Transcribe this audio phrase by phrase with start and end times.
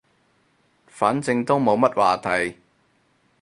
[0.87, 2.57] 反正都冇乜話題